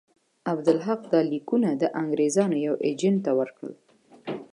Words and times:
عبدالحق 0.51 1.01
دا 1.13 1.21
لیکونه 1.31 1.69
د 1.81 1.83
انګرېزانو 2.01 2.57
یوه 2.65 2.77
اجنټ 2.89 3.19
ته 3.25 3.31
ورکړل. 3.39 3.75